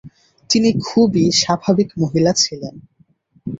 তিনি 0.49 0.69
খুবই 0.87 1.25
স্বাভাবিক 1.41 1.89
মহিলা 2.01 2.31
ছিলেন। 2.33 2.75